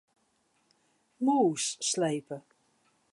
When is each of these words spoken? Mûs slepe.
Mûs 1.23 1.63
slepe. 1.87 2.37